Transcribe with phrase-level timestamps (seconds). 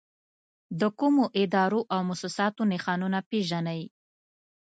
[0.79, 3.81] د کومو ادارو او مؤسساتو نښانونه پېژنئ؟